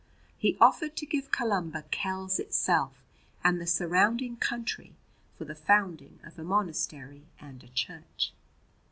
He 0.35 0.57
offered 0.59 0.95
to 0.95 1.05
give 1.05 1.29
Columba 1.29 1.83
Kells 1.91 2.39
itself 2.39 3.03
and 3.43 3.61
the 3.61 3.67
surrounding 3.67 4.35
country 4.35 4.95
for 5.37 5.45
the 5.45 5.53
founding 5.53 6.19
of 6.23 6.39
a 6.39 6.43
monastery 6.43 7.27
and 7.39 7.63
a 7.63 7.67
church. 7.67 8.33